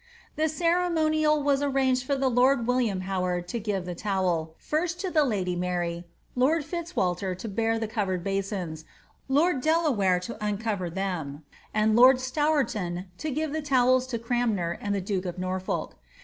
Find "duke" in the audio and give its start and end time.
15.01-15.25